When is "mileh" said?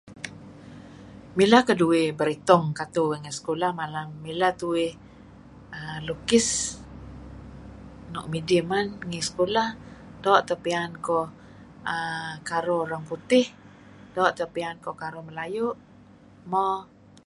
1.37-1.63, 4.25-4.51